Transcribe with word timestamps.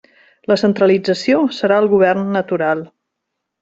La 0.51 0.57
centralització 0.61 1.43
serà 1.59 1.79
el 1.85 1.93
govern 1.95 2.29
natural. 2.41 2.87